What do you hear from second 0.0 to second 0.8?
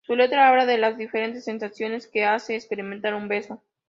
Su letra habla de